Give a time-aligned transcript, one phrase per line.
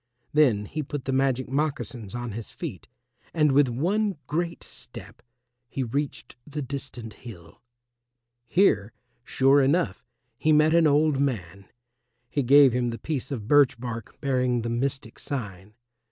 [0.33, 2.87] Then he put the magic moccasins on his feet
[3.35, 5.21] and with one great step
[5.69, 7.61] he reached the distant hill.
[8.47, 8.93] Here,
[9.23, 10.03] sure enough,
[10.39, 11.67] he met an old man.
[12.31, 15.75] He gave him the piece of birch bark bearing the mystic sign.